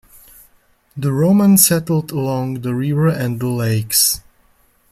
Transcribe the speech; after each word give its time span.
The 0.97 1.13
Romans 1.13 1.63
settled 1.67 2.09
along 2.09 2.61
the 2.61 2.73
river 2.73 3.07
and 3.07 3.39
the 3.39 3.49
lakes. 3.49 4.21